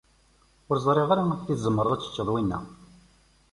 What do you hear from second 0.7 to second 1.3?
ẓriɣ ara